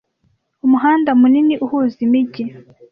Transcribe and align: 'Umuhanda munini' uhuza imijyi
'Umuhanda 0.63 1.09
munini' 1.19 1.61
uhuza 1.65 1.97
imijyi 2.05 2.43